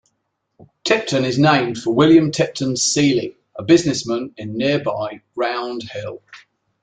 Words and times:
Tipton 0.83 1.25
is 1.25 1.37
named 1.37 1.77
for 1.77 1.93
William 1.93 2.31
Tipton 2.31 2.75
Seely, 2.75 3.37
a 3.55 3.61
businessman 3.63 4.33
in 4.35 4.57
nearby 4.57 5.21
Round 5.35 5.83
Hill. 5.83 6.23